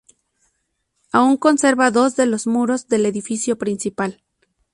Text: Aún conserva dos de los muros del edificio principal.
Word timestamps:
Aún 1.11 1.37
conserva 1.37 1.91
dos 1.91 2.15
de 2.15 2.25
los 2.25 2.47
muros 2.47 2.87
del 2.87 3.05
edificio 3.05 3.59
principal. 3.59 4.23